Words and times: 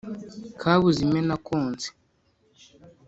kabuze 0.59 0.99
imena 1.07 1.35
konse 1.47 1.87